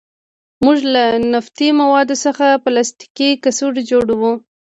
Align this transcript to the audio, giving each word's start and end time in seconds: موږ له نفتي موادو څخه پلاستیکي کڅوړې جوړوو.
موږ 0.63 0.77
له 0.93 1.03
نفتي 1.33 1.67
موادو 1.79 2.15
څخه 2.25 2.45
پلاستیکي 2.63 3.29
کڅوړې 3.43 3.83
جوړوو. 3.91 4.31